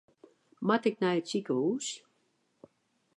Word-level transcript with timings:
Moat 0.67 0.87
ik 0.89 0.97
nei 1.01 1.17
it 1.19 1.29
sikehûs? 1.29 1.87